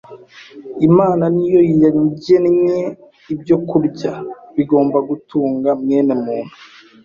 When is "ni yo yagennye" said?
1.35-2.79